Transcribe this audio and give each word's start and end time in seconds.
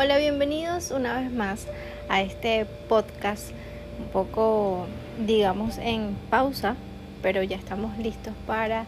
Hola, 0.00 0.16
bienvenidos 0.16 0.92
una 0.92 1.18
vez 1.18 1.32
más 1.32 1.66
a 2.08 2.22
este 2.22 2.66
podcast 2.88 3.50
un 3.98 4.06
poco, 4.12 4.86
digamos, 5.26 5.76
en 5.78 6.16
pausa, 6.30 6.76
pero 7.20 7.42
ya 7.42 7.56
estamos 7.56 7.98
listos 7.98 8.32
para 8.46 8.86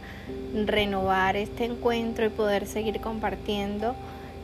renovar 0.55 1.35
este 1.35 1.65
encuentro 1.65 2.27
y 2.27 2.29
poder 2.29 2.65
seguir 2.65 3.01
compartiendo 3.01 3.97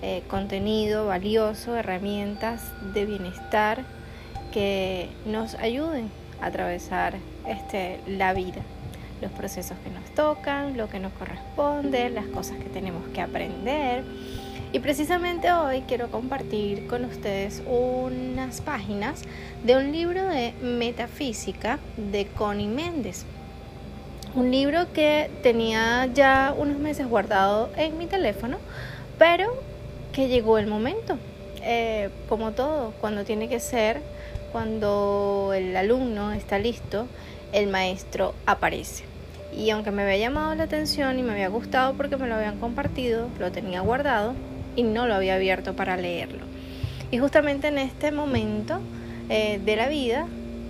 eh, 0.02 0.24
contenido 0.26 1.06
valioso, 1.06 1.76
herramientas 1.76 2.64
de 2.92 3.06
bienestar 3.06 3.84
que 4.52 5.08
nos 5.24 5.54
ayuden 5.54 6.10
a 6.40 6.46
atravesar 6.46 7.14
este, 7.46 8.00
la 8.08 8.32
vida, 8.32 8.62
los 9.22 9.30
procesos 9.30 9.78
que 9.84 9.90
nos 9.90 10.04
tocan, 10.16 10.76
lo 10.76 10.88
que 10.88 10.98
nos 10.98 11.12
corresponde, 11.12 12.10
las 12.10 12.26
cosas 12.26 12.56
que 12.56 12.68
tenemos 12.68 13.06
que 13.14 13.20
aprender 13.20 14.02
y 14.72 14.80
precisamente 14.80 15.52
hoy 15.52 15.82
quiero 15.86 16.10
compartir 16.10 16.86
con 16.86 17.04
ustedes 17.04 17.62
unas 17.66 18.60
páginas 18.60 19.22
de 19.64 19.76
un 19.76 19.92
libro 19.92 20.24
de 20.26 20.52
metafísica 20.60 21.78
de 21.96 22.26
Connie 22.26 22.66
Méndez. 22.66 23.24
Un 24.34 24.50
libro 24.50 24.92
que 24.92 25.30
tenía 25.42 26.06
ya 26.12 26.54
unos 26.56 26.78
meses 26.78 27.06
guardado 27.08 27.70
en 27.76 27.96
mi 27.96 28.06
teléfono, 28.06 28.58
pero 29.18 29.46
que 30.12 30.28
llegó 30.28 30.58
el 30.58 30.66
momento. 30.66 31.16
Eh, 31.62 32.10
como 32.28 32.52
todo, 32.52 32.92
cuando 33.00 33.24
tiene 33.24 33.48
que 33.48 33.60
ser, 33.60 34.02
cuando 34.52 35.52
el 35.54 35.76
alumno 35.76 36.32
está 36.32 36.58
listo, 36.58 37.06
el 37.52 37.68
maestro 37.68 38.34
aparece. 38.44 39.04
Y 39.56 39.70
aunque 39.70 39.90
me 39.90 40.02
había 40.02 40.18
llamado 40.18 40.54
la 40.54 40.64
atención 40.64 41.18
y 41.18 41.22
me 41.22 41.32
había 41.32 41.48
gustado 41.48 41.94
porque 41.94 42.16
me 42.16 42.26
lo 42.26 42.34
habían 42.34 42.58
compartido, 42.58 43.28
lo 43.38 43.50
tenía 43.52 43.80
guardado, 43.80 44.34
y 44.76 44.82
no 44.82 45.06
lo 45.06 45.14
había 45.14 45.34
abierto 45.34 45.74
para 45.74 45.96
leerlo. 45.96 46.44
Y 47.10 47.18
justamente 47.18 47.68
en 47.68 47.78
este 47.78 48.12
momento 48.12 48.80
eh, 49.28 49.60
de 49.64 49.76
la 49.76 49.88
vida 49.88 50.26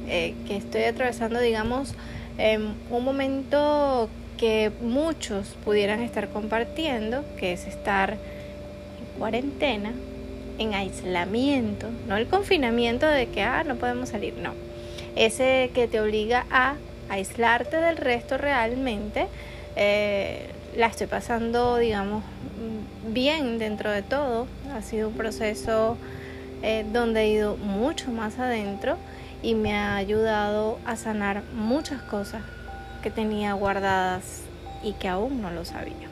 eh, 0.09 0.35
que 0.47 0.57
estoy 0.57 0.85
atravesando, 0.85 1.41
digamos, 1.41 1.95
un 2.91 3.03
momento 3.03 4.11
que 4.37 4.71
muchos 4.83 5.57
pudieran 5.65 6.03
estar 6.03 6.29
compartiendo, 6.29 7.25
que 7.39 7.53
es 7.53 7.67
estar 7.67 8.13
en 8.13 9.19
cuarentena, 9.19 9.93
en 10.59 10.75
aislamiento, 10.75 11.89
no 12.07 12.17
el 12.17 12.27
confinamiento 12.27 13.07
de 13.07 13.29
que, 13.29 13.43
ah, 13.43 13.65
no 13.65 13.77
podemos 13.77 14.11
salir, 14.11 14.35
no. 14.35 14.53
Ese 15.15 15.71
que 15.75 15.89
te 15.89 16.01
obliga 16.01 16.47
a 16.51 16.77
aislarte 17.09 17.77
del 17.77 17.97
resto 17.97 18.39
realmente, 18.39 19.27
eh, 19.77 20.47
la 20.77 20.87
estoy 20.87 21.07
pasando, 21.07 21.77
digamos, 21.77 22.23
bien 23.13 23.59
dentro 23.59 23.91
de 23.91 24.03
todo. 24.03 24.47
Ha 24.75 24.83
sido 24.83 25.09
un 25.09 25.15
proceso 25.15 25.97
eh, 26.63 26.85
donde 26.93 27.23
he 27.23 27.29
ido 27.31 27.57
mucho 27.57 28.11
más 28.11 28.39
adentro 28.39 28.97
y 29.43 29.55
me 29.55 29.75
ha 29.75 29.97
ayudado 29.97 30.79
a 30.87 30.97
sanar 30.97 31.43
muchas 31.55 32.03
cosas 32.03 32.43
que 33.03 33.11
tenía 33.11 33.53
guardadas 33.53 34.43
y 34.83 34.93
que 34.93 35.09
aún 35.09 35.43
no 35.43 35.51
lo 35.51 35.65
sabía. 35.65 36.09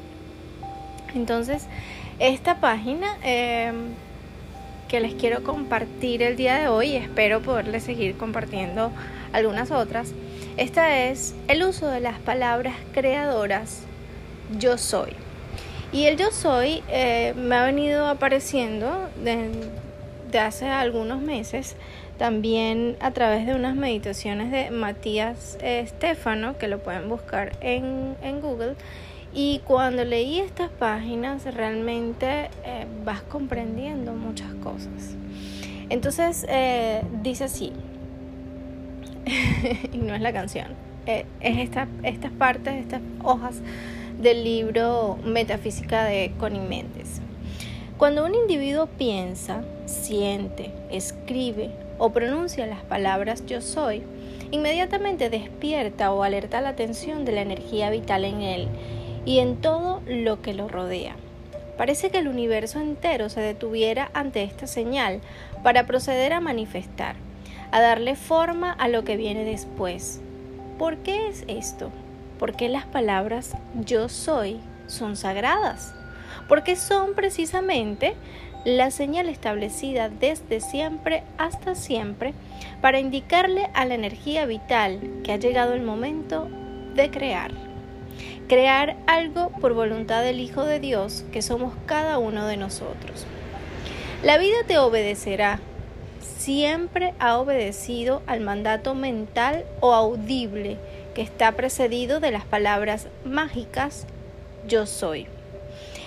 Entonces, 1.15 1.67
esta 2.19 2.61
página 2.61 3.17
em, 3.23 3.95
que 4.89 5.01
les 5.01 5.15
quiero 5.15 5.43
compartir 5.43 6.23
el 6.23 6.37
día 6.37 6.57
de 6.57 6.69
hoy, 6.69 6.97
espero 6.97 7.41
poderles 7.41 7.85
seguir 7.85 8.17
compartiendo 8.17 8.93
algunas 9.33 9.71
otras, 9.71 10.13
esta 10.57 11.07
es 11.07 11.35
el 11.49 11.65
uso 11.65 11.89
de 11.89 12.01
las 12.01 12.19
palabras 12.21 12.75
creadoras 12.93 13.83
yo 14.59 14.79
soy. 14.79 15.11
Y 15.95 16.07
el 16.07 16.17
yo 16.17 16.33
soy 16.33 16.83
eh, 16.89 17.35
me 17.37 17.55
ha 17.55 17.65
venido 17.65 18.09
apareciendo 18.09 19.09
de, 19.23 20.41
hace 20.41 20.67
algunos 20.67 21.23
meses, 21.23 21.77
también 22.19 22.97
a 22.99 23.13
través 23.13 23.47
de 23.47 23.55
unas 23.55 23.77
meditaciones 23.77 24.51
de 24.51 24.73
Matías 24.73 25.57
Estefano, 25.63 26.59
que 26.59 26.67
lo 26.67 26.81
pueden 26.81 27.09
buscar 27.09 27.53
en, 27.61 28.17
Google. 28.41 28.75
Y 29.33 29.61
cuando 29.65 30.05
leí 30.05 30.41
estas 30.41 30.69
páginas 30.69 31.45
realmente 31.55 32.51
eh, 32.65 32.87
vas 33.05 33.23
comprendiendo 33.23 34.15
muchas 34.15 34.53
cosas. 34.55 35.15
Entonces 35.91 36.45
eh, 36.49 37.03
dice 37.23 37.45
así, 37.45 37.73
y 39.93 39.99
no 39.99 40.13
es 40.17 40.21
la 40.21 40.33
canción, 40.33 40.67
es 41.07 41.25
esta, 41.41 41.87
estas 42.03 42.33
partes, 42.33 42.83
estas 42.83 43.01
hojas 43.23 43.63
del 44.19 44.45
libro 44.45 45.19
Metafísica 45.25 46.05
de 46.05 46.33
Connie 46.39 46.61
Méndez. 46.61 47.21
Cuando 47.99 48.25
un 48.25 48.35
individuo 48.35 48.87
piensa, 48.87 49.63
siente, 49.87 50.73
escribe 50.91 51.71
o 51.99 52.11
pronuncia 52.11 52.67
las 52.67 52.83
palabras 52.83 53.47
yo 53.47 53.61
soy, 53.61 54.03
inmediatamente 54.51 55.31
despierta 55.31 56.13
o 56.13 56.23
alerta 56.23 56.61
la 56.61 56.71
atención 56.71 57.25
de 57.25 57.33
la 57.33 57.43
energía 57.43 57.91
vital 57.91 58.25
en 58.25 58.41
él 58.41 58.69
y 59.25 59.39
en 59.39 59.57
todo 59.57 60.01
lo 60.07 60.43
que 60.43 60.55
lo 60.55 60.69
rodea. 60.69 61.17
Parece 61.77 62.11
que 62.11 62.19
el 62.19 62.29
universo 62.29 62.81
entero 62.81 63.29
se 63.29 63.41
detuviera 63.41 64.11
ante 64.15 64.43
esta 64.45 64.67
señal 64.67 65.21
para 65.63 65.87
proceder 65.87 66.33
a 66.33 66.41
manifestar, 66.41 67.17
a 67.73 67.81
darle 67.81 68.17
forma 68.17 68.73
a 68.73 68.89
lo 68.89 69.05
que 69.05 69.17
viene 69.17 69.45
después. 69.45 70.21
¿Por 70.79 70.99
qué 70.99 71.29
es 71.29 71.45
esto? 71.49 71.91
Porque 72.39 72.69
las 72.69 72.85
palabras 72.85 73.53
yo 73.75 74.09
soy 74.09 74.61
son 74.87 75.17
sagradas, 75.17 75.95
porque 76.49 76.77
son 76.77 77.15
precisamente 77.15 78.15
la 78.65 78.91
señal 78.91 79.29
establecida 79.29 80.09
desde 80.09 80.61
siempre 80.61 81.23
hasta 81.37 81.75
siempre 81.75 82.33
para 82.81 82.99
indicarle 82.99 83.69
a 83.75 83.85
la 83.85 83.95
energía 83.95 84.47
vital 84.47 85.01
que 85.23 85.33
ha 85.33 85.37
llegado 85.37 85.75
el 85.75 85.83
momento 85.83 86.49
de 86.95 87.11
crear. 87.11 87.53
Crear 88.49 88.97
algo 89.07 89.51
por 89.61 89.75
voluntad 89.75 90.23
del 90.23 90.41
Hijo 90.41 90.65
de 90.65 90.81
Dios 90.81 91.25
que 91.33 91.43
somos 91.43 91.75
cada 91.87 92.19
uno 92.19 92.47
de 92.47 92.57
nosotros. 92.57 93.27
La 94.23 94.39
vida 94.39 94.57
te 94.67 94.79
obedecerá. 94.79 95.61
Siempre 96.21 97.15
ha 97.19 97.39
obedecido 97.39 98.23
al 98.27 98.41
mandato 98.41 98.95
mental 98.95 99.65
o 99.81 99.93
audible 99.93 100.79
que 101.15 101.23
está 101.23 101.53
precedido 101.53 102.21
de 102.21 102.31
las 102.31 102.45
palabras 102.45 103.09
mágicas 103.25 104.07
yo 104.69 104.87
soy. 104.87 105.27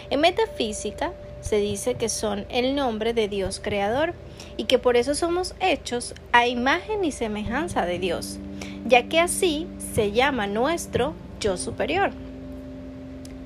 En 0.09 0.21
metafísica 0.21 1.13
se 1.41 1.57
dice 1.57 1.95
que 1.95 2.09
son 2.09 2.45
el 2.49 2.75
nombre 2.75 3.13
de 3.13 3.27
Dios 3.27 3.59
creador 3.63 4.13
y 4.57 4.65
que 4.65 4.79
por 4.79 4.97
eso 4.97 5.15
somos 5.15 5.55
hechos 5.59 6.13
a 6.31 6.47
imagen 6.47 7.05
y 7.05 7.11
semejanza 7.11 7.85
de 7.85 7.99
Dios, 7.99 8.37
ya 8.85 9.03
que 9.03 9.19
así 9.19 9.67
se 9.93 10.11
llama 10.11 10.47
nuestro 10.47 11.13
yo 11.39 11.57
superior. 11.57 12.11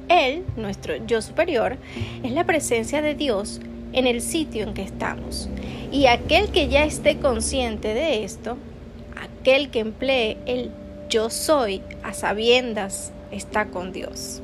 Él, 0.09 0.43
nuestro 0.57 0.95
yo 1.05 1.21
superior, 1.21 1.77
es 2.23 2.31
la 2.31 2.45
presencia 2.45 3.01
de 3.01 3.15
Dios 3.15 3.61
en 3.93 4.07
el 4.07 4.21
sitio 4.21 4.63
en 4.63 4.73
que 4.73 4.81
estamos. 4.81 5.49
Y 5.91 6.07
aquel 6.07 6.49
que 6.49 6.67
ya 6.67 6.83
esté 6.83 7.17
consciente 7.17 7.93
de 7.93 8.23
esto, 8.23 8.57
aquel 9.15 9.69
que 9.69 9.79
emplee 9.79 10.37
el 10.45 10.71
yo 11.11 11.29
soy 11.29 11.83
a 12.03 12.13
sabiendas 12.13 13.11
está 13.31 13.65
con 13.65 13.91
Dios. 13.91 14.41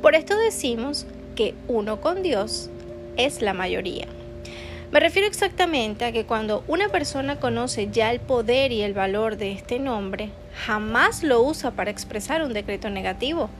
Por 0.00 0.14
esto 0.14 0.36
decimos 0.36 1.06
que 1.36 1.54
uno 1.68 2.00
con 2.00 2.22
Dios 2.22 2.70
es 3.18 3.42
la 3.42 3.52
mayoría. 3.52 4.06
Me 4.92 4.98
refiero 4.98 5.28
exactamente 5.28 6.06
a 6.06 6.10
que 6.10 6.24
cuando 6.24 6.64
una 6.66 6.88
persona 6.88 7.38
conoce 7.38 7.90
ya 7.92 8.10
el 8.10 8.18
poder 8.18 8.72
y 8.72 8.80
el 8.80 8.94
valor 8.94 9.36
de 9.36 9.52
este 9.52 9.78
nombre, 9.78 10.30
jamás 10.64 11.22
lo 11.22 11.42
usa 11.42 11.72
para 11.72 11.90
expresar 11.90 12.42
un 12.42 12.54
decreto 12.54 12.88
negativo, 12.88 13.50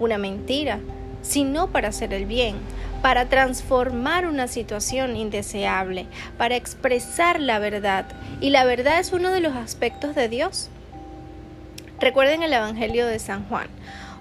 una 0.00 0.16
mentira, 0.16 0.80
sino 1.20 1.68
para 1.68 1.88
hacer 1.88 2.14
el 2.14 2.24
bien, 2.24 2.56
para 3.02 3.28
transformar 3.28 4.26
una 4.26 4.48
situación 4.48 5.16
indeseable, 5.16 6.06
para 6.38 6.56
expresar 6.56 7.40
la 7.40 7.58
verdad. 7.58 8.06
Y 8.40 8.48
la 8.48 8.64
verdad 8.64 9.00
es 9.00 9.12
uno 9.12 9.30
de 9.30 9.40
los 9.40 9.54
aspectos 9.54 10.14
de 10.14 10.30
Dios. 10.30 10.70
Recuerden 12.00 12.42
el 12.42 12.54
Evangelio 12.54 13.06
de 13.06 13.18
San 13.18 13.46
Juan, 13.46 13.66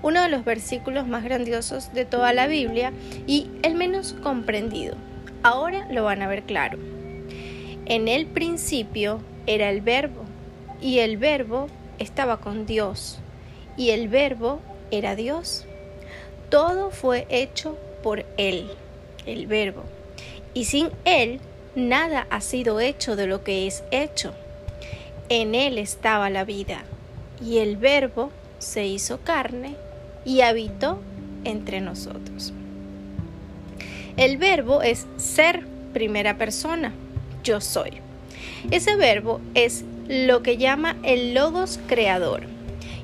uno 0.02 0.22
de 0.22 0.28
los 0.28 0.44
versículos 0.44 1.08
más 1.08 1.24
grandiosos 1.24 1.94
de 1.94 2.04
toda 2.04 2.34
la 2.34 2.46
Biblia 2.46 2.92
y 3.26 3.50
el 3.64 3.76
menos 3.76 4.18
comprendido. 4.22 4.96
Ahora 5.44 5.88
lo 5.90 6.04
van 6.04 6.22
a 6.22 6.28
ver 6.28 6.44
claro. 6.44 6.78
En 7.86 8.10
el 8.10 8.26
principio 8.26 9.22
era 9.48 9.70
el 9.70 9.80
verbo 9.80 10.26
y 10.81 11.00
el 11.00 11.16
verbo 11.16 11.68
estaba 12.00 12.42
con 12.42 12.66
Dios 12.66 13.20
y 13.78 13.92
el 13.92 14.10
verbo 14.10 14.60
era 14.92 15.16
Dios. 15.16 15.66
Todo 16.50 16.92
fue 16.92 17.28
hecho 17.30 17.78
por 18.04 18.26
Él, 18.36 18.70
el 19.26 19.48
verbo. 19.48 19.86
Y 20.54 20.66
sin 20.66 20.90
Él, 21.06 21.40
nada 21.76 22.28
ha 22.30 22.42
sido 22.42 22.81
hecho 22.81 23.16
de 23.16 23.28
lo 23.28 23.46
que 23.46 23.68
es 23.68 23.86
hecho. 23.92 24.34
En 25.30 25.56
Él 25.56 25.78
estaba 25.78 26.30
la 26.30 26.44
vida 26.44 26.84
y 27.44 27.59
el 27.59 27.77
verbo 27.77 28.31
se 28.59 28.86
hizo 28.86 29.19
carne 29.19 29.75
y 30.25 30.41
habitó 30.41 31.00
entre 31.44 31.81
nosotros. 31.81 32.53
El 34.18 34.38
verbo 34.38 34.81
es 34.81 35.07
ser 35.18 35.65
primera 35.94 36.38
persona, 36.38 36.94
yo 37.44 37.62
soy. 37.62 37.91
Ese 38.69 38.95
verbo 38.95 39.39
es 39.53 39.86
lo 40.07 40.44
que 40.44 40.57
llama 40.57 40.97
el 41.03 41.33
logos 41.33 41.80
creador 41.88 42.44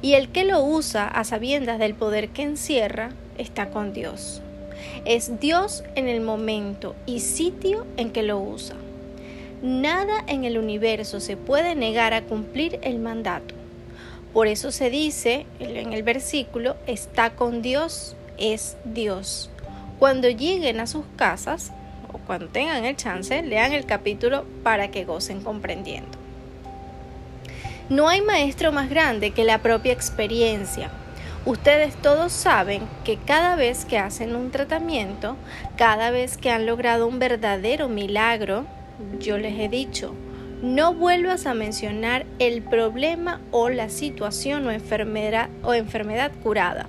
y 0.01 0.13
el 0.13 0.29
que 0.29 0.43
lo 0.43 0.63
usa 0.63 1.07
a 1.07 1.23
sabiendas 1.23 1.79
del 1.79 1.95
poder 1.95 2.29
que 2.29 2.43
encierra 2.43 3.11
está 3.37 3.69
con 3.69 3.93
Dios. 3.93 4.41
Es 5.05 5.39
Dios 5.39 5.83
en 5.95 6.07
el 6.07 6.21
momento 6.21 6.95
y 7.05 7.21
sitio 7.21 7.87
en 7.97 8.11
que 8.11 8.23
lo 8.23 8.39
usa. 8.39 8.75
Nada 9.61 10.23
en 10.27 10.43
el 10.43 10.57
universo 10.57 11.19
se 11.19 11.37
puede 11.37 11.75
negar 11.75 12.13
a 12.13 12.23
cumplir 12.23 12.77
el 12.83 12.99
mandato. 12.99 13.54
Por 14.35 14.47
eso 14.47 14.73
se 14.73 14.89
dice 14.89 15.45
en 15.61 15.93
el 15.93 16.03
versículo, 16.03 16.75
está 16.87 17.29
con 17.29 17.61
Dios, 17.61 18.17
es 18.37 18.75
Dios. 18.83 19.49
Cuando 19.97 20.27
lleguen 20.27 20.81
a 20.81 20.87
sus 20.87 21.05
casas, 21.15 21.71
o 22.11 22.17
cuando 22.17 22.49
tengan 22.49 22.83
el 22.83 22.97
chance, 22.97 23.41
lean 23.43 23.71
el 23.71 23.85
capítulo 23.85 24.43
para 24.61 24.91
que 24.91 25.05
gocen 25.05 25.41
comprendiendo. 25.41 26.17
No 27.87 28.09
hay 28.09 28.21
maestro 28.21 28.73
más 28.73 28.89
grande 28.89 29.31
que 29.31 29.45
la 29.45 29.59
propia 29.59 29.93
experiencia. 29.93 30.91
Ustedes 31.45 31.95
todos 31.95 32.33
saben 32.33 32.81
que 33.05 33.15
cada 33.15 33.55
vez 33.55 33.85
que 33.85 33.99
hacen 33.99 34.35
un 34.35 34.51
tratamiento, 34.51 35.37
cada 35.77 36.11
vez 36.11 36.35
que 36.35 36.51
han 36.51 36.65
logrado 36.65 37.07
un 37.07 37.19
verdadero 37.19 37.87
milagro, 37.87 38.65
yo 39.17 39.37
les 39.37 39.57
he 39.57 39.69
dicho, 39.69 40.13
no 40.65 40.95
vuelvas 40.95 41.45
a 41.45 41.53
mencionar 41.53 42.25
el 42.39 42.63
problema 42.63 43.39
o 43.51 43.69
la 43.69 43.87
situación 43.89 44.65
o 44.65 44.71
enfermedad, 44.71 45.47
o 45.61 45.75
enfermedad 45.75 46.31
curada. 46.41 46.87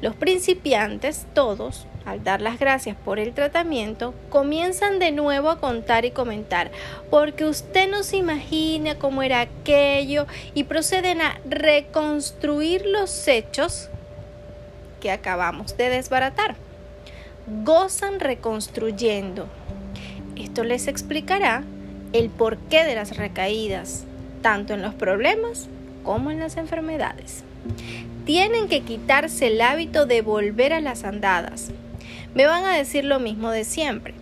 Los 0.00 0.14
principiantes, 0.14 1.26
todos, 1.34 1.88
al 2.04 2.22
dar 2.22 2.40
las 2.40 2.60
gracias 2.60 2.96
por 2.96 3.18
el 3.18 3.34
tratamiento, 3.34 4.14
comienzan 4.28 5.00
de 5.00 5.10
nuevo 5.10 5.50
a 5.50 5.58
contar 5.58 6.04
y 6.04 6.12
comentar, 6.12 6.70
porque 7.10 7.44
usted 7.44 7.90
no 7.90 8.04
se 8.04 8.18
imagina 8.18 8.94
cómo 8.94 9.24
era 9.24 9.40
aquello 9.40 10.28
y 10.54 10.62
proceden 10.62 11.22
a 11.22 11.40
reconstruir 11.44 12.86
los 12.86 13.26
hechos 13.26 13.88
que 15.00 15.10
acabamos 15.10 15.76
de 15.76 15.88
desbaratar. 15.88 16.54
Gozan 17.64 18.20
reconstruyendo. 18.20 19.48
Esto 20.36 20.62
les 20.62 20.86
explicará 20.86 21.64
el 22.12 22.28
porqué 22.28 22.84
de 22.84 22.94
las 22.94 23.16
recaídas, 23.16 24.04
tanto 24.42 24.74
en 24.74 24.82
los 24.82 24.94
problemas 24.94 25.68
como 26.02 26.30
en 26.30 26.40
las 26.40 26.56
enfermedades. 26.56 27.44
Tienen 28.24 28.68
que 28.68 28.80
quitarse 28.82 29.48
el 29.48 29.60
hábito 29.60 30.06
de 30.06 30.22
volver 30.22 30.72
a 30.72 30.80
las 30.80 31.04
andadas. 31.04 31.70
Me 32.34 32.46
van 32.46 32.64
a 32.64 32.76
decir 32.76 33.04
lo 33.04 33.18
mismo 33.18 33.50
de 33.50 33.64
siempre. 33.64 34.14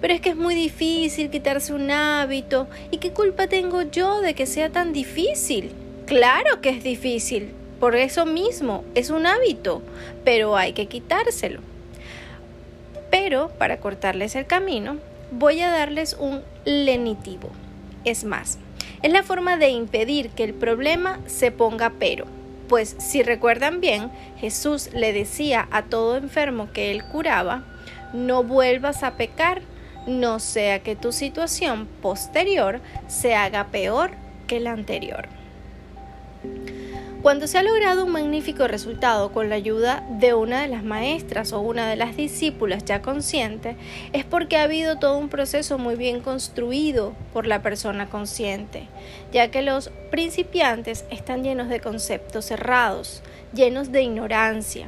Pero 0.00 0.12
es 0.12 0.20
que 0.20 0.30
es 0.30 0.36
muy 0.36 0.54
difícil 0.54 1.30
quitarse 1.30 1.72
un 1.72 1.90
hábito. 1.90 2.68
¿Y 2.90 2.98
qué 2.98 3.12
culpa 3.12 3.46
tengo 3.46 3.82
yo 3.82 4.20
de 4.20 4.34
que 4.34 4.46
sea 4.46 4.70
tan 4.70 4.92
difícil? 4.92 5.72
Claro 6.06 6.60
que 6.60 6.68
es 6.68 6.84
difícil. 6.84 7.52
Por 7.80 7.96
eso 7.96 8.26
mismo, 8.26 8.84
es 8.94 9.10
un 9.10 9.26
hábito. 9.26 9.82
Pero 10.24 10.56
hay 10.56 10.74
que 10.74 10.86
quitárselo. 10.86 11.60
Pero, 13.10 13.50
para 13.58 13.78
cortarles 13.78 14.36
el 14.36 14.46
camino, 14.46 14.98
voy 15.30 15.60
a 15.60 15.70
darles 15.70 16.16
un 16.18 16.42
lenitivo. 16.64 17.50
Es 18.04 18.24
más, 18.24 18.58
es 19.02 19.12
la 19.12 19.22
forma 19.22 19.56
de 19.56 19.70
impedir 19.70 20.30
que 20.30 20.44
el 20.44 20.54
problema 20.54 21.20
se 21.26 21.50
ponga 21.50 21.92
pero. 21.98 22.26
Pues 22.68 22.96
si 22.98 23.22
recuerdan 23.22 23.80
bien, 23.80 24.10
Jesús 24.38 24.90
le 24.92 25.12
decía 25.12 25.68
a 25.70 25.82
todo 25.82 26.16
enfermo 26.16 26.68
que 26.72 26.90
él 26.90 27.04
curaba, 27.04 27.62
no 28.12 28.42
vuelvas 28.42 29.02
a 29.02 29.16
pecar, 29.16 29.62
no 30.06 30.38
sea 30.38 30.82
que 30.82 30.96
tu 30.96 31.12
situación 31.12 31.86
posterior 32.02 32.80
se 33.06 33.34
haga 33.34 33.66
peor 33.66 34.10
que 34.46 34.60
la 34.60 34.72
anterior. 34.72 35.28
Cuando 37.26 37.48
se 37.48 37.58
ha 37.58 37.64
logrado 37.64 38.04
un 38.04 38.12
magnífico 38.12 38.68
resultado 38.68 39.32
con 39.32 39.48
la 39.48 39.56
ayuda 39.56 40.06
de 40.08 40.32
una 40.32 40.62
de 40.62 40.68
las 40.68 40.84
maestras 40.84 41.52
o 41.52 41.58
una 41.58 41.90
de 41.90 41.96
las 41.96 42.16
discípulas 42.16 42.84
ya 42.84 43.02
consciente, 43.02 43.74
es 44.12 44.24
porque 44.24 44.56
ha 44.56 44.62
habido 44.62 45.00
todo 45.00 45.18
un 45.18 45.28
proceso 45.28 45.76
muy 45.76 45.96
bien 45.96 46.20
construido 46.20 47.14
por 47.32 47.48
la 47.48 47.62
persona 47.62 48.08
consciente, 48.08 48.86
ya 49.32 49.50
que 49.50 49.62
los 49.62 49.90
principiantes 50.12 51.04
están 51.10 51.42
llenos 51.42 51.68
de 51.68 51.80
conceptos 51.80 52.44
cerrados, 52.44 53.24
llenos 53.52 53.90
de 53.90 54.04
ignorancia. 54.04 54.86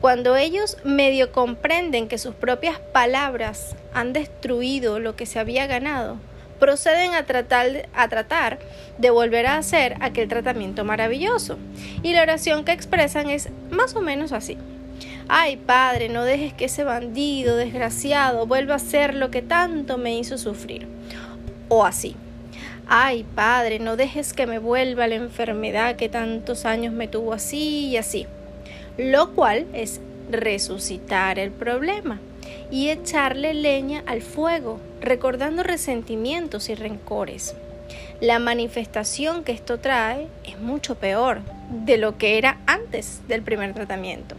Cuando 0.00 0.34
ellos 0.34 0.78
medio 0.82 1.30
comprenden 1.30 2.08
que 2.08 2.18
sus 2.18 2.34
propias 2.34 2.80
palabras 2.92 3.76
han 3.94 4.12
destruido 4.12 4.98
lo 4.98 5.14
que 5.14 5.26
se 5.26 5.38
había 5.38 5.68
ganado, 5.68 6.16
proceden 6.58 7.14
a 7.14 7.24
tratar, 7.24 7.88
a 7.94 8.08
tratar 8.08 8.58
de 8.98 9.10
volver 9.10 9.46
a 9.46 9.56
hacer 9.56 9.96
aquel 10.00 10.28
tratamiento 10.28 10.84
maravilloso. 10.84 11.58
Y 12.02 12.12
la 12.12 12.22
oración 12.22 12.64
que 12.64 12.72
expresan 12.72 13.30
es 13.30 13.48
más 13.70 13.94
o 13.96 14.00
menos 14.00 14.32
así. 14.32 14.58
Ay, 15.28 15.56
Padre, 15.56 16.08
no 16.08 16.24
dejes 16.24 16.54
que 16.54 16.66
ese 16.66 16.84
bandido 16.84 17.56
desgraciado 17.56 18.46
vuelva 18.46 18.74
a 18.74 18.76
hacer 18.78 19.14
lo 19.14 19.30
que 19.30 19.42
tanto 19.42 19.98
me 19.98 20.18
hizo 20.18 20.38
sufrir. 20.38 20.86
O 21.68 21.84
así. 21.84 22.16
Ay, 22.86 23.26
Padre, 23.34 23.78
no 23.78 23.96
dejes 23.96 24.32
que 24.32 24.46
me 24.46 24.58
vuelva 24.58 25.06
la 25.06 25.16
enfermedad 25.16 25.96
que 25.96 26.08
tantos 26.08 26.64
años 26.64 26.94
me 26.94 27.08
tuvo 27.08 27.34
así 27.34 27.88
y 27.88 27.98
así. 27.98 28.26
Lo 28.96 29.34
cual 29.34 29.66
es 29.74 30.00
resucitar 30.30 31.38
el 31.38 31.50
problema 31.50 32.20
y 32.70 32.90
echarle 32.90 33.54
leña 33.54 34.02
al 34.06 34.22
fuego, 34.22 34.80
recordando 35.00 35.62
resentimientos 35.62 36.68
y 36.68 36.74
rencores. 36.74 37.54
La 38.20 38.38
manifestación 38.38 39.44
que 39.44 39.52
esto 39.52 39.78
trae 39.78 40.26
es 40.44 40.58
mucho 40.58 40.96
peor 40.96 41.40
de 41.70 41.98
lo 41.98 42.18
que 42.18 42.38
era 42.38 42.58
antes 42.66 43.20
del 43.28 43.42
primer 43.42 43.74
tratamiento. 43.74 44.34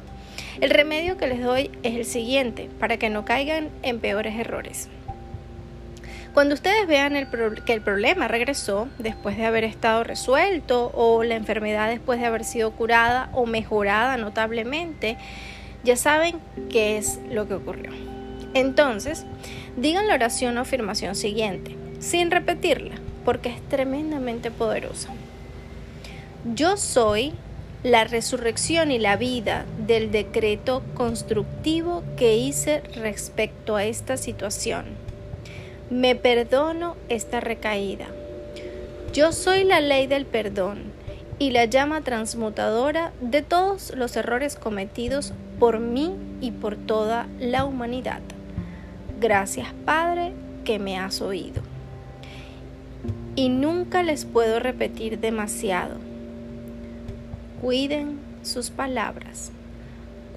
El 0.62 0.72
remedio 0.72 1.18
que 1.18 1.28
les 1.28 1.42
doy 1.42 1.72
es 1.84 1.96
el 1.96 2.06
siguiente, 2.06 2.70
para 2.80 2.98
que 2.98 3.10
no 3.10 3.24
caigan 3.24 3.70
en 3.82 4.00
peores 4.00 4.38
errores. 4.38 4.90
Cuando 6.34 6.54
ustedes 6.54 6.88
vean 6.88 7.14
que 7.66 7.74
el 7.74 7.82
problema 7.82 8.28
regresó 8.28 8.88
después 9.00 9.38
de 9.38 9.46
haber 9.46 9.64
estado 9.64 10.04
resuelto 10.04 10.92
o 10.94 11.24
la 11.24 11.36
enfermedad 11.36 11.90
después 11.90 12.20
de 12.20 12.28
haber 12.28 12.44
sido 12.44 12.72
curada 12.72 13.30
o 13.34 13.46
mejorada 13.46 14.18
notablemente, 14.18 15.18
ya 15.84 15.96
saben 15.96 16.36
qué 16.70 16.98
es 16.98 17.20
lo 17.32 17.48
que 17.48 17.56
ocurrió. 17.56 18.09
Entonces, 18.54 19.26
digan 19.78 20.08
la 20.08 20.16
oración 20.16 20.58
o 20.58 20.62
afirmación 20.62 21.16
siguiente, 21.16 21.76
sin 22.00 22.32
repetirla, 22.32 22.96
porque 23.26 23.50
es 23.50 23.62
tremendamente 23.70 24.52
poderosa. 24.52 25.10
Yo 26.56 26.78
soy 26.78 27.34
la 27.84 28.04
resurrección 28.04 28.92
y 28.92 29.00
la 29.00 29.16
vida 29.16 29.66
del 29.86 30.12
decreto 30.12 30.84
constructivo 30.96 32.04
que 32.18 32.38
hice 32.38 32.82
respecto 32.96 33.76
a 33.76 33.86
esta 33.86 34.18
situación. 34.18 34.86
Me 35.90 36.16
perdono 36.16 36.96
esta 37.08 37.40
recaída. 37.40 38.08
Yo 39.14 39.32
soy 39.32 39.64
la 39.64 39.80
ley 39.80 40.08
del 40.08 40.26
perdón 40.26 40.84
y 41.40 41.52
la 41.52 41.66
llama 41.66 42.02
transmutadora 42.02 43.12
de 43.22 43.42
todos 43.42 43.94
los 43.96 44.16
errores 44.18 44.56
cometidos 44.56 45.34
por 45.58 45.80
mí 45.80 46.16
y 46.42 46.52
por 46.52 46.76
toda 46.76 47.28
la 47.40 47.66
humanidad. 47.66 48.22
Gracias 49.20 49.68
Padre 49.84 50.32
que 50.64 50.80
me 50.80 50.98
has 50.98 51.22
oído. 51.22 51.62
Y 53.36 53.50
nunca 53.50 54.02
les 54.02 54.24
puedo 54.24 54.60
repetir 54.60 55.20
demasiado. 55.20 55.98
Cuiden 57.62 58.20
sus 58.44 58.70
palabras, 58.70 59.52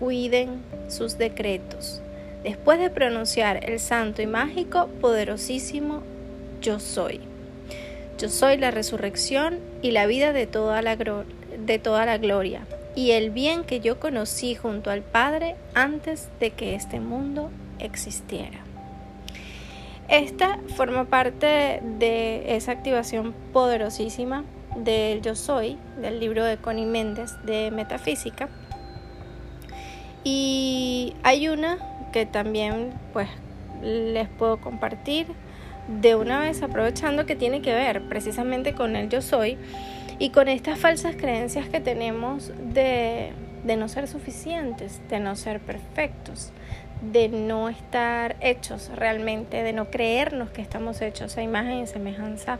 cuiden 0.00 0.62
sus 0.88 1.16
decretos. 1.16 2.02
Después 2.42 2.80
de 2.80 2.90
pronunciar 2.90 3.64
el 3.70 3.78
santo 3.78 4.20
y 4.20 4.26
mágico, 4.26 4.88
poderosísimo 5.00 6.02
yo 6.60 6.80
soy. 6.80 7.20
Yo 8.18 8.28
soy 8.28 8.56
la 8.56 8.72
resurrección 8.72 9.60
y 9.80 9.92
la 9.92 10.06
vida 10.06 10.32
de 10.32 10.46
toda 10.48 10.82
la, 10.82 10.96
gloria 12.18 12.66
y 12.96 13.12
el 13.12 13.30
bien 13.30 13.62
que 13.62 13.80
yo 13.80 14.00
conocí 14.00 14.54
junto 14.56 14.90
al 14.90 15.02
Padre 15.02 15.54
antes 15.74 16.28
de 16.40 16.50
que 16.50 16.74
este 16.74 16.98
mundo 16.98 17.50
existiera. 17.78 18.71
Esta 20.12 20.58
forma 20.76 21.06
parte 21.06 21.80
de 21.98 22.54
esa 22.54 22.72
activación 22.72 23.32
poderosísima 23.54 24.44
del 24.76 25.22
Yo 25.22 25.34
Soy, 25.34 25.78
del 26.02 26.20
libro 26.20 26.44
de 26.44 26.58
Connie 26.58 26.84
Méndez 26.84 27.32
de 27.46 27.70
Metafísica. 27.70 28.50
Y 30.22 31.14
hay 31.22 31.48
una 31.48 31.78
que 32.12 32.26
también 32.26 32.92
pues 33.14 33.30
les 33.82 34.28
puedo 34.28 34.60
compartir 34.60 35.28
de 35.88 36.14
una 36.14 36.40
vez 36.40 36.62
aprovechando 36.62 37.24
que 37.24 37.34
tiene 37.34 37.62
que 37.62 37.72
ver 37.72 38.02
precisamente 38.02 38.74
con 38.74 38.96
el 38.96 39.08
yo 39.08 39.22
soy 39.22 39.56
y 40.18 40.28
con 40.28 40.46
estas 40.46 40.78
falsas 40.78 41.16
creencias 41.16 41.70
que 41.70 41.80
tenemos 41.80 42.52
de, 42.74 43.32
de 43.64 43.76
no 43.78 43.88
ser 43.88 44.06
suficientes, 44.08 45.00
de 45.08 45.20
no 45.20 45.36
ser 45.36 45.58
perfectos, 45.60 46.52
de 47.02 47.28
no 47.28 47.68
estar 47.68 48.36
hechos 48.40 48.90
realmente, 48.94 49.62
de 49.62 49.72
no 49.72 49.90
creernos 49.90 50.50
que 50.50 50.62
estamos 50.62 51.00
hechos 51.02 51.36
a 51.36 51.42
imagen 51.42 51.78
y 51.78 51.86
semejanza 51.86 52.58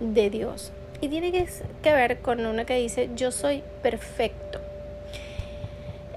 de 0.00 0.28
Dios. 0.28 0.72
Y 1.00 1.08
tiene 1.08 1.32
que, 1.32 1.92
ver 1.92 2.18
con 2.18 2.44
una 2.44 2.64
que 2.64 2.76
dice, 2.76 3.08
yo 3.14 3.30
soy 3.30 3.62
perfecto. 3.82 4.60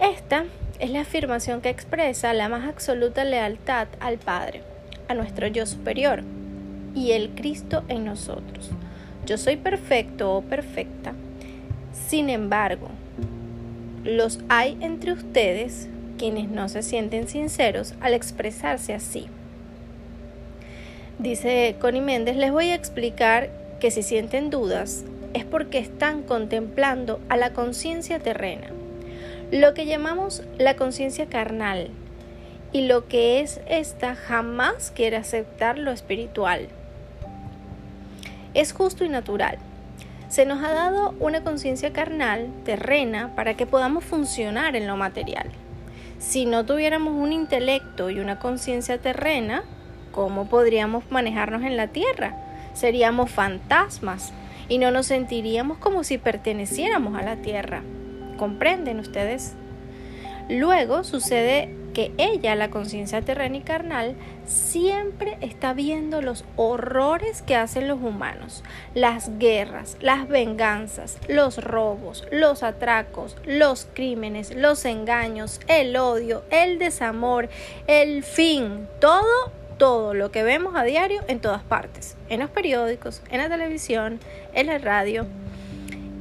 Esta 0.02 0.46
es 0.80 0.90
la 0.90 1.02
afirmación 1.02 1.62
que 1.62 1.70
expresa 1.70 2.34
la 2.34 2.50
más 2.50 2.68
absoluta 2.68 3.24
lealtad 3.24 3.88
al 4.00 4.18
Padre, 4.18 4.62
a 5.08 5.14
nuestro 5.14 5.48
yo 5.48 5.66
superior 5.66 6.24
y 6.96 7.12
el 7.12 7.30
Cristo 7.30 7.84
en 7.88 8.04
nosotros. 8.04 8.72
Yo 9.26 9.38
soy 9.38 9.56
perfecto 9.56 10.34
o 10.34 10.42
perfecta. 10.42 11.14
Sin 12.08 12.30
embargo, 12.30 12.90
los 14.04 14.40
hay 14.50 14.78
entre 14.82 15.14
ustedes 15.14 15.88
quienes 16.18 16.50
no 16.50 16.70
se 16.70 16.84
sienten 16.84 17.28
sinceros 17.28 17.94
al 18.02 18.14
expresarse 18.14 18.94
así. 18.94 19.28
Dice 21.20 21.76
Connie 21.80 22.02
Méndez, 22.02 22.36
les 22.36 22.52
voy 22.52 22.70
a 22.70 22.76
explicar 22.76 23.50
que 23.80 23.92
si 23.92 24.04
sienten 24.04 24.50
dudas 24.50 25.06
es 25.34 25.46
porque 25.46 25.78
están 25.80 26.24
contemplando 26.24 27.20
a 27.30 27.38
la 27.38 27.54
conciencia 27.54 28.20
terrena, 28.20 28.68
lo 29.52 29.74
que 29.74 29.86
llamamos 29.86 30.44
la 30.58 30.76
conciencia 30.76 31.28
carnal, 31.28 31.90
y 32.74 32.88
lo 32.88 33.08
que 33.08 33.40
es 33.40 33.62
esta 33.68 34.16
jamás 34.16 34.92
quiere 34.92 35.16
aceptar 35.16 35.78
lo 35.78 35.92
espiritual. 35.92 36.68
Es 38.56 38.74
justo 38.74 39.06
y 39.06 39.10
natural. 39.10 39.60
Se 40.28 40.46
nos 40.46 40.64
ha 40.64 40.74
dado 40.74 41.14
una 41.20 41.44
conciencia 41.44 41.94
carnal, 41.94 42.50
terrena, 42.66 43.36
para 43.36 43.54
que 43.54 43.68
podamos 43.68 44.04
funcionar 44.04 44.76
en 44.76 44.88
lo 44.88 44.98
material. 44.98 45.52
Si 46.24 46.46
no 46.46 46.66
tuviéramos 46.66 47.14
un 47.14 47.34
intelecto 47.34 48.10
y 48.10 48.20
una 48.22 48.40
conciencia 48.40 48.98
terrena, 48.98 49.66
¿cómo 50.14 50.48
podríamos 50.48 51.04
manejarnos 51.12 51.64
en 51.64 51.76
la 51.76 51.90
tierra? 51.90 52.38
Seríamos 52.74 53.30
fantasmas 53.30 54.32
y 54.70 54.78
no 54.78 54.90
nos 54.90 55.08
sentiríamos 55.08 55.80
como 55.80 56.06
si 56.06 56.18
perteneciéramos 56.18 57.20
a 57.20 57.24
la 57.24 57.36
tierra. 57.36 57.84
¿Comprenden 58.38 59.00
ustedes? 59.00 59.54
Luego 60.50 61.04
sucede 61.04 61.76
que 61.94 62.12
ella, 62.18 62.56
la 62.56 62.70
conciencia 62.70 63.22
terrena 63.22 63.58
y 63.58 63.62
carnal, 63.62 64.16
siempre 64.46 65.38
está 65.42 65.74
viendo 65.74 66.22
los 66.22 66.44
horrores 66.56 67.42
que 67.42 67.56
hacen 67.56 67.88
los 67.88 68.02
humanos, 68.02 68.64
las 68.94 69.38
guerras, 69.38 69.98
las 70.02 70.28
venganzas, 70.28 71.18
los 71.28 71.64
robos, 71.64 72.26
los 72.32 72.64
atracos, 72.64 73.38
los 73.46 73.88
crímenes, 73.94 74.56
los 74.56 74.84
engaños, 74.86 75.62
el 75.68 75.96
odio, 75.96 76.44
el 76.50 76.80
desamor, 76.80 77.50
el 77.88 78.24
fin, 78.24 78.88
todo, 79.00 79.52
todo 79.78 80.14
lo 80.14 80.32
que 80.32 80.44
vemos 80.44 80.76
a 80.76 80.84
diario 80.84 81.22
en 81.28 81.40
todas 81.40 81.64
partes, 81.64 82.18
en 82.30 82.40
los 82.42 82.50
periódicos, 82.50 83.22
en 83.30 83.38
la 83.38 83.50
televisión, 83.50 84.20
en 84.54 84.68
la 84.68 84.78
radio. 84.80 85.26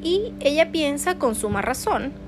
Y 0.03 0.35
ella 0.41 0.71
piensa 0.71 1.19
con 1.19 1.35
suma 1.35 1.63
razón 1.63 2.13
¿Y 2.13 2.22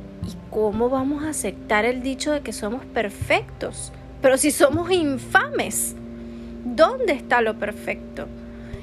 cómo 0.55 0.89
vamos 0.89 1.25
a 1.25 1.31
aceptar 1.31 1.85
el 1.85 2.01
dicho 2.01 2.31
de 2.31 2.41
que 2.41 2.53
somos 2.53 2.85
perfectos? 2.85 3.93
Pero 4.23 4.39
si 4.39 4.53
somos 4.53 4.89
infames, 4.93 5.97
¿dónde 6.65 7.13
está 7.13 7.41
lo 7.41 7.59
perfecto? 7.59 8.29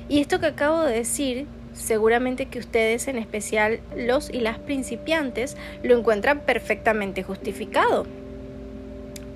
Y 0.10 0.20
esto 0.20 0.42
que 0.42 0.48
acabo 0.48 0.82
de 0.82 0.98
decir, 0.98 1.48
seguramente 1.72 2.48
que 2.48 2.60
ustedes, 2.60 3.08
en 3.08 3.18
especial 3.18 3.80
los 3.96 4.30
y 4.30 4.42
las 4.42 4.60
principiantes, 4.60 5.56
lo 5.82 5.98
encuentran 5.98 6.42
perfectamente 6.42 7.24
justificado. 7.24 8.06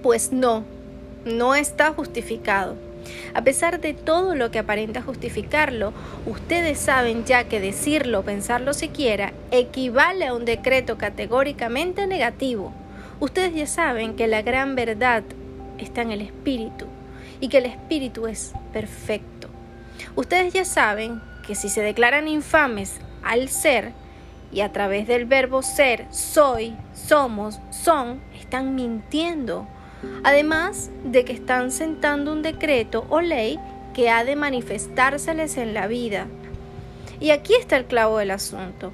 Pues 0.03 0.33
no, 0.33 0.65
no 1.23 1.55
está 1.55 1.93
justificado. 1.93 2.75
A 3.33 3.43
pesar 3.43 3.79
de 3.79 3.93
todo 3.93 4.35
lo 4.35 4.51
que 4.51 4.59
aparenta 4.59 5.01
justificarlo, 5.01 5.93
ustedes 6.25 6.79
saben 6.79 7.25
ya 7.25 7.45
que 7.45 7.59
decirlo 7.59 8.23
pensarlo 8.23 8.73
siquiera 8.73 9.33
equivale 9.51 10.27
a 10.27 10.33
un 10.33 10.45
decreto 10.45 10.97
categóricamente 10.97 12.07
negativo. 12.07 12.73
Ustedes 13.19 13.53
ya 13.55 13.67
saben 13.67 14.15
que 14.15 14.27
la 14.27 14.41
gran 14.41 14.75
verdad 14.75 15.23
está 15.77 16.01
en 16.01 16.11
el 16.11 16.21
espíritu 16.21 16.85
y 17.39 17.49
que 17.49 17.59
el 17.59 17.65
espíritu 17.65 18.27
es 18.27 18.53
perfecto. 18.73 19.49
Ustedes 20.15 20.53
ya 20.53 20.65
saben 20.65 21.21
que 21.45 21.55
si 21.55 21.69
se 21.69 21.81
declaran 21.81 22.27
infames 22.27 22.99
al 23.23 23.49
ser 23.49 23.91
y 24.51 24.61
a 24.61 24.71
través 24.71 25.07
del 25.07 25.25
verbo 25.25 25.61
ser, 25.61 26.05
soy, 26.11 26.75
somos, 26.93 27.59
son, 27.71 28.21
están 28.39 28.75
mintiendo 28.75 29.67
además 30.23 30.89
de 31.03 31.25
que 31.25 31.33
están 31.33 31.71
sentando 31.71 32.31
un 32.31 32.41
decreto 32.41 33.05
o 33.09 33.21
ley 33.21 33.59
que 33.93 34.09
ha 34.09 34.23
de 34.23 34.35
manifestárseles 34.35 35.57
en 35.57 35.73
la 35.73 35.87
vida. 35.87 36.27
Y 37.19 37.31
aquí 37.31 37.55
está 37.55 37.77
el 37.77 37.85
clavo 37.85 38.17
del 38.17 38.31
asunto. 38.31 38.91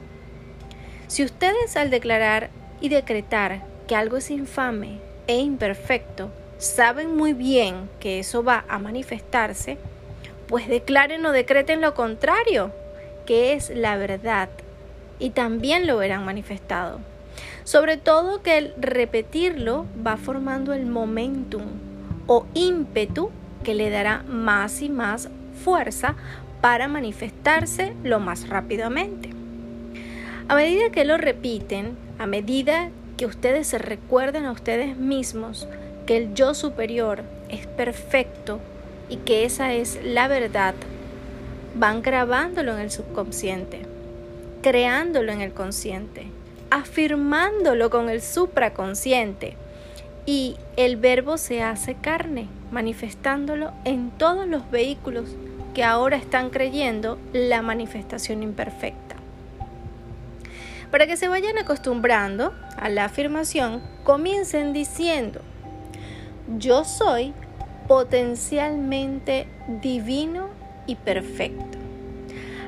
Si 1.07 1.23
ustedes 1.23 1.75
al 1.75 1.89
declarar 1.89 2.49
y 2.79 2.89
decretar 2.89 3.63
que 3.87 3.95
algo 3.95 4.17
es 4.17 4.31
infame 4.31 4.99
e 5.27 5.37
imperfecto, 5.37 6.31
saben 6.57 7.17
muy 7.17 7.33
bien 7.33 7.89
que 7.99 8.19
eso 8.19 8.43
va 8.43 8.63
a 8.69 8.77
manifestarse, 8.77 9.77
pues 10.47 10.67
declaren 10.67 11.25
o 11.25 11.31
decreten 11.31 11.81
lo 11.81 11.95
contrario, 11.95 12.71
que 13.25 13.53
es 13.53 13.69
la 13.69 13.97
verdad, 13.97 14.49
y 15.17 15.31
también 15.31 15.87
lo 15.87 15.97
verán 15.97 16.25
manifestado. 16.25 16.99
Sobre 17.63 17.97
todo 17.97 18.41
que 18.41 18.57
el 18.57 18.73
repetirlo 18.77 19.85
va 20.05 20.17
formando 20.17 20.73
el 20.73 20.85
momentum 20.85 21.63
o 22.27 22.45
ímpetu 22.53 23.29
que 23.63 23.75
le 23.75 23.89
dará 23.89 24.23
más 24.27 24.81
y 24.81 24.89
más 24.89 25.29
fuerza 25.63 26.15
para 26.61 26.87
manifestarse 26.87 27.93
lo 28.03 28.19
más 28.19 28.49
rápidamente. 28.49 29.29
A 30.47 30.55
medida 30.55 30.89
que 30.91 31.05
lo 31.05 31.17
repiten, 31.17 31.95
a 32.17 32.25
medida 32.25 32.89
que 33.17 33.25
ustedes 33.25 33.67
se 33.67 33.77
recuerden 33.77 34.45
a 34.45 34.51
ustedes 34.51 34.97
mismos 34.97 35.67
que 36.05 36.17
el 36.17 36.33
yo 36.33 36.53
superior 36.53 37.23
es 37.49 37.67
perfecto 37.67 38.59
y 39.07 39.17
que 39.17 39.45
esa 39.45 39.73
es 39.73 39.99
la 40.03 40.27
verdad, 40.27 40.73
van 41.75 42.01
grabándolo 42.01 42.73
en 42.73 42.79
el 42.79 42.91
subconsciente, 42.91 43.81
creándolo 44.61 45.31
en 45.31 45.41
el 45.41 45.53
consciente 45.53 46.27
afirmándolo 46.71 47.91
con 47.91 48.09
el 48.09 48.21
supraconsciente. 48.21 49.55
Y 50.25 50.55
el 50.77 50.95
verbo 50.95 51.37
se 51.37 51.61
hace 51.61 51.95
carne, 51.95 52.47
manifestándolo 52.71 53.71
en 53.85 54.09
todos 54.11 54.47
los 54.47 54.69
vehículos 54.71 55.35
que 55.75 55.83
ahora 55.83 56.17
están 56.17 56.49
creyendo 56.49 57.19
la 57.33 57.61
manifestación 57.61 58.41
imperfecta. 58.41 59.15
Para 60.89 61.07
que 61.07 61.17
se 61.17 61.27
vayan 61.27 61.57
acostumbrando 61.57 62.53
a 62.77 62.89
la 62.89 63.05
afirmación, 63.05 63.81
comiencen 64.03 64.73
diciendo, 64.73 65.41
yo 66.57 66.83
soy 66.83 67.33
potencialmente 67.87 69.47
divino 69.81 70.49
y 70.87 70.95
perfecto. 70.95 71.77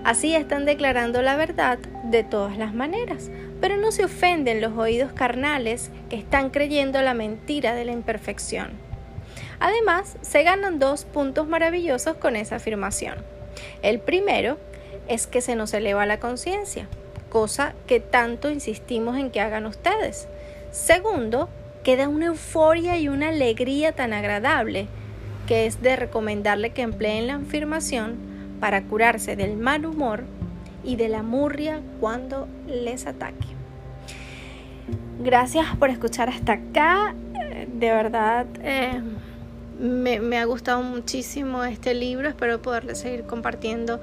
Así 0.03 0.35
están 0.35 0.65
declarando 0.65 1.21
la 1.21 1.35
verdad 1.35 1.79
de 2.05 2.23
todas 2.23 2.57
las 2.57 2.73
maneras, 2.73 3.29
pero 3.63 3.77
no 3.77 3.93
se 3.93 4.03
ofenden 4.03 4.59
los 4.59 4.77
oídos 4.77 5.13
carnales 5.13 5.89
que 6.09 6.17
están 6.17 6.49
creyendo 6.49 7.01
la 7.01 7.13
mentira 7.13 7.73
de 7.73 7.85
la 7.85 7.93
imperfección. 7.93 8.71
Además, 9.61 10.17
se 10.21 10.43
ganan 10.43 10.79
dos 10.79 11.05
puntos 11.05 11.47
maravillosos 11.47 12.17
con 12.17 12.35
esa 12.35 12.57
afirmación. 12.57 13.19
El 13.81 14.01
primero 14.01 14.57
es 15.07 15.27
que 15.27 15.39
se 15.39 15.55
nos 15.55 15.73
eleva 15.73 16.05
la 16.05 16.19
conciencia, 16.19 16.89
cosa 17.29 17.73
que 17.87 18.01
tanto 18.01 18.51
insistimos 18.51 19.15
en 19.15 19.31
que 19.31 19.39
hagan 19.39 19.65
ustedes. 19.65 20.27
Segundo, 20.71 21.47
que 21.85 21.95
da 21.95 22.09
una 22.09 22.25
euforia 22.25 22.97
y 22.99 23.07
una 23.07 23.29
alegría 23.29 23.93
tan 23.93 24.11
agradable 24.11 24.87
que 25.47 25.67
es 25.67 25.81
de 25.81 25.95
recomendarle 25.95 26.71
que 26.71 26.81
empleen 26.81 27.27
la 27.27 27.35
afirmación 27.35 28.17
para 28.59 28.83
curarse 28.83 29.37
del 29.37 29.55
mal 29.55 29.85
humor 29.85 30.25
y 30.83 30.95
de 30.95 31.09
la 31.09 31.23
murria 31.23 31.81
cuando 31.99 32.47
les 32.67 33.07
ataque. 33.07 33.47
Gracias 35.19 35.75
por 35.77 35.89
escuchar 35.89 36.29
hasta 36.29 36.53
acá. 36.53 37.15
De 37.67 37.91
verdad, 37.91 38.45
eh, 38.61 39.01
me, 39.79 40.37
ha 40.37 40.45
gustado 40.45 40.81
muchísimo 40.81 41.63
este 41.63 41.93
libro. 41.93 42.27
Espero 42.27 42.61
poderles 42.61 42.99
seguir 42.99 43.23
compartiendo 43.23 44.01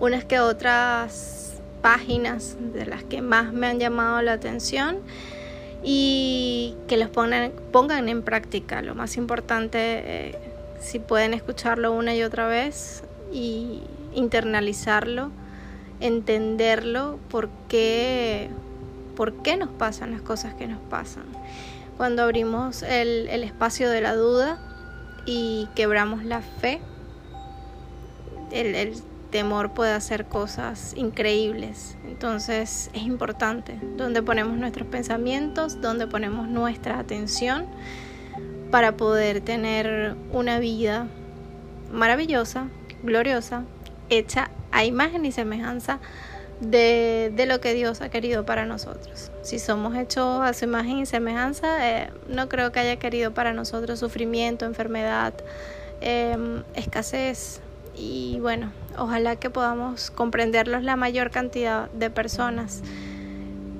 unas 0.00 0.24
que 0.24 0.40
otras 0.40 1.60
páginas 1.82 2.56
de 2.58 2.86
las 2.86 3.04
que 3.04 3.20
más 3.20 3.52
me 3.52 3.66
han 3.66 3.78
llamado 3.78 4.22
la 4.22 4.32
atención 4.32 4.98
y 5.82 6.74
que 6.88 6.96
los 6.96 7.10
pongan, 7.10 7.52
pongan 7.72 8.08
en 8.08 8.22
práctica. 8.22 8.80
Lo 8.80 8.94
más 8.94 9.16
importante, 9.16 9.78
eh, 9.78 10.38
si 10.80 10.98
pueden 10.98 11.34
escucharlo 11.34 11.92
una 11.92 12.14
y 12.14 12.22
otra 12.22 12.46
vez 12.46 13.04
y 13.32 13.82
internalizarlo 14.14 15.30
entenderlo, 16.00 17.18
por 17.30 17.48
qué, 17.68 18.50
por 19.16 19.42
qué 19.42 19.56
nos 19.56 19.70
pasan 19.70 20.10
las 20.12 20.20
cosas 20.22 20.54
que 20.54 20.66
nos 20.66 20.80
pasan. 20.90 21.24
cuando 21.96 22.22
abrimos 22.22 22.82
el, 22.82 23.28
el 23.28 23.44
espacio 23.44 23.88
de 23.90 24.00
la 24.00 24.14
duda 24.14 24.58
y 25.26 25.68
quebramos 25.74 26.24
la 26.24 26.40
fe, 26.42 26.80
el, 28.50 28.74
el 28.74 28.94
temor 29.30 29.72
puede 29.72 29.92
hacer 29.92 30.26
cosas 30.26 30.94
increíbles. 30.96 31.96
Entonces 32.06 32.90
es 32.92 33.02
importante 33.02 33.78
donde 33.96 34.22
ponemos 34.22 34.56
nuestros 34.56 34.86
pensamientos, 34.86 35.80
donde 35.80 36.06
ponemos 36.06 36.46
nuestra 36.48 37.00
atención 37.00 37.66
para 38.70 38.96
poder 38.96 39.40
tener 39.40 40.16
una 40.32 40.58
vida 40.58 41.08
maravillosa, 41.92 42.68
gloriosa, 43.02 43.64
hecha 44.08 44.50
a 44.74 44.84
imagen 44.84 45.24
y 45.24 45.32
semejanza 45.32 46.00
de, 46.60 47.32
de, 47.34 47.46
lo 47.46 47.60
que 47.60 47.74
Dios 47.74 48.00
ha 48.00 48.08
querido 48.08 48.44
para 48.44 48.66
nosotros. 48.66 49.30
Si 49.42 49.58
somos 49.58 49.96
hechos 49.96 50.40
a 50.42 50.52
su 50.52 50.64
imagen 50.64 50.98
y 50.98 51.06
semejanza, 51.06 51.88
eh, 51.88 52.10
no 52.28 52.48
creo 52.48 52.72
que 52.72 52.80
haya 52.80 52.96
querido 52.96 53.32
para 53.32 53.52
nosotros 53.52 54.00
sufrimiento, 54.00 54.66
enfermedad, 54.66 55.32
eh, 56.00 56.36
escasez. 56.74 57.60
Y 57.96 58.38
bueno, 58.40 58.72
ojalá 58.98 59.36
que 59.36 59.48
podamos 59.48 60.10
comprenderlos 60.10 60.82
la 60.82 60.96
mayor 60.96 61.30
cantidad 61.30 61.88
de 61.90 62.10
personas, 62.10 62.82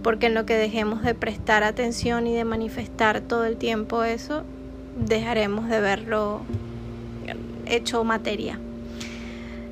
porque 0.04 0.26
en 0.26 0.34
lo 0.34 0.46
que 0.46 0.54
dejemos 0.54 1.02
de 1.02 1.14
prestar 1.14 1.64
atención 1.64 2.28
y 2.28 2.34
de 2.34 2.44
manifestar 2.44 3.20
todo 3.20 3.44
el 3.46 3.56
tiempo 3.56 4.04
eso, 4.04 4.44
dejaremos 4.96 5.68
de 5.68 5.80
verlo 5.80 6.42
hecho 7.66 8.04
materia. 8.04 8.60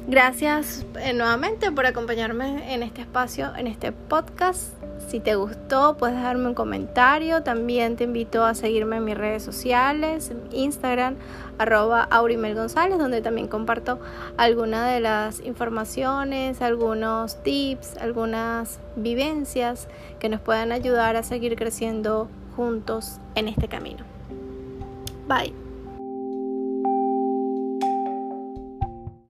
Gracias 0.09 0.85
eh, 1.01 1.13
nuevamente 1.13 1.71
por 1.71 1.87
acompañarme 1.87 2.75
en 2.75 2.83
este 2.83 3.03
espacio, 3.03 3.55
en 3.57 3.67
este 3.67 3.93
podcast. 3.93 4.73
Si 5.09 5.21
te 5.21 5.35
gustó, 5.35 5.97
puedes 5.97 6.17
dejarme 6.17 6.49
un 6.49 6.55
comentario. 6.55 7.43
También 7.43 7.97
te 7.97 8.05
invito 8.05 8.45
a 8.45 8.55
seguirme 8.55 8.97
en 8.97 9.05
mis 9.05 9.17
redes 9.17 9.43
sociales, 9.43 10.33
Instagram, 10.53 11.17
arroba 11.59 12.03
Aurimel 12.05 12.55
González, 12.55 12.99
donde 12.99 13.21
también 13.21 13.47
comparto 13.47 14.01
algunas 14.37 14.93
de 14.93 15.01
las 15.01 15.41
informaciones, 15.41 16.63
algunos 16.63 17.43
tips, 17.43 17.97
algunas 17.99 18.81
vivencias 18.97 19.89
que 20.19 20.29
nos 20.29 20.41
puedan 20.41 20.73
ayudar 20.73 21.17
a 21.17 21.23
seguir 21.23 21.57
creciendo 21.57 22.29
juntos 22.57 23.19
en 23.35 23.49
este 23.49 23.69
camino. 23.69 24.05
Bye. 25.29 25.62